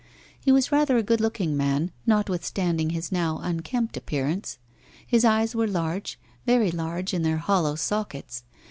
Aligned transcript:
He 0.39 0.51
was 0.51 0.71
rather 0.71 0.97
a 0.97 1.03
good 1.03 1.21
looking 1.21 1.55
man, 1.55 1.91
notwithstanding 2.07 2.89
his 2.89 3.11
now 3.11 3.37
unkempt 3.39 3.95
appearance. 3.95 4.57
His 5.05 5.23
eyes 5.23 5.53
were 5.53 5.67
large 5.67 6.19
very 6.43 6.71
large 6.71 7.13
in 7.13 7.21
their 7.21 7.37
hollow 7.37 7.75
sockets. 7.75 8.43